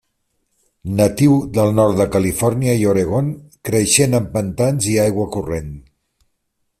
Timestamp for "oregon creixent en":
2.95-4.27